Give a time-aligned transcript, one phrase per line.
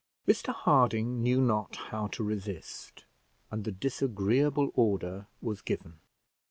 [0.27, 3.05] Mr Harding knew not how to resist,
[3.51, 5.99] and the disagreeable order was given.